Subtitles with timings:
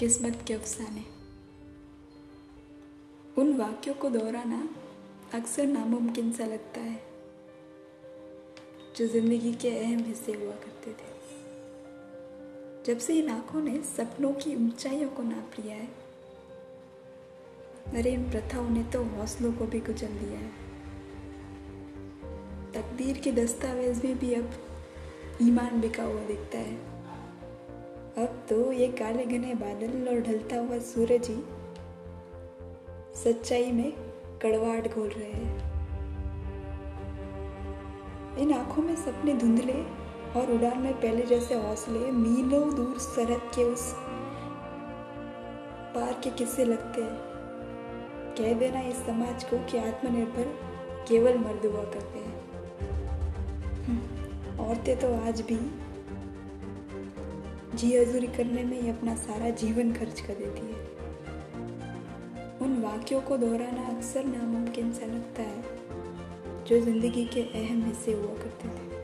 [0.00, 1.04] किस्मत के अफसाने।
[3.40, 4.68] उन वाक्यों को दोहराना
[5.34, 7.00] अक्सर नामुमकिन सा लगता है,
[8.96, 11.16] जो ज़िंदगी के अहम हिस्से हुआ करते थे।
[12.84, 15.88] जब से इन आँखों ने सपनों की ऊंचाइयों को नाप लिया है,
[17.86, 20.52] अरे, इन प्रथाओं ने तो हौसलों को भी कुचल दिया है।
[22.72, 24.50] तकदीर के दस्तावेज़ में भी अब
[25.42, 26.95] ईमान बिका हुआ दिखता है।
[28.16, 31.36] अब तो ये काले घने बादल और ढलता हुआ सूरज ही
[33.14, 33.92] सच्चाई में
[34.42, 35.56] कड़वाहट घोल रहे हैं।
[38.38, 39.76] इन आँखों में सपने धुंधले
[40.40, 43.92] और उड़ान में पहले जैसे हौसले मीलों दूर सरहद के उस
[45.94, 47.16] पार के किस्से लगते हैं।
[48.38, 50.54] कह देना इस समाज को कि आत्मनिर्भर
[51.08, 52.34] केवल मर्द हुआ करते हैं।
[53.84, 54.00] हम्म,
[54.60, 55.58] औरतें तो आज भी
[57.76, 60.84] जी हजूरी करने में ही अपना सारा जीवन खर्च कर देती है।
[62.62, 65.62] उन वाक्यों को दोहराना अक्सर नामुमकिन सा लगता है,
[66.64, 68.95] जो ज़िंदगी के अहम हिस्से हुआ करते थे।